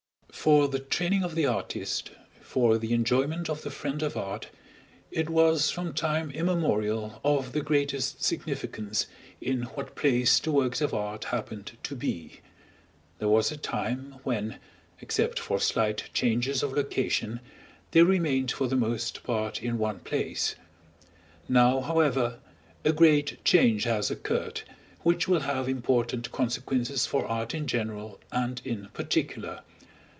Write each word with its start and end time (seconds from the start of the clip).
For 0.33 0.67
the 0.67 0.79
training 0.79 1.23
of 1.23 1.35
the 1.35 1.45
artist, 1.45 2.09
for 2.41 2.79
the 2.79 2.93
enjoyment 2.93 3.47
of 3.47 3.61
the 3.61 3.69
friend 3.69 4.01
of 4.01 4.17
art, 4.17 4.47
it 5.11 5.29
was 5.29 5.69
from 5.69 5.93
time 5.93 6.31
immemorial 6.31 7.21
of 7.23 7.51
the 7.51 7.61
greatest 7.61 8.23
significance 8.23 9.05
in 9.39 9.63
what 9.75 9.93
place 9.93 10.39
the 10.39 10.51
works 10.51 10.81
of 10.81 10.95
art 10.95 11.25
happened 11.25 11.73
to 11.83 11.95
be. 11.95 12.39
There 13.19 13.27
was 13.27 13.51
a 13.51 13.57
time 13.57 14.15
when, 14.23 14.57
except 14.99 15.37
for 15.39 15.59
slight 15.59 16.05
changes 16.11 16.63
of 16.63 16.73
location, 16.73 17.39
they 17.91 18.01
remained 18.01 18.51
for 18.51 18.67
the 18.67 18.77
most 18.77 19.21
part 19.23 19.61
in 19.61 19.77
one 19.77 19.99
place; 19.99 20.55
now, 21.47 21.81
however, 21.81 22.39
a 22.83 22.93
great 22.93 23.37
change 23.45 23.83
has 23.83 24.09
occurred, 24.09 24.61
which 25.03 25.27
will 25.27 25.41
have 25.41 25.69
important 25.69 26.31
consequences 26.31 27.05
for 27.05 27.27
art 27.27 27.53
in 27.53 27.67
general 27.67 28.19
and 28.31 28.59
in 28.65 28.87
particular. 28.93 29.61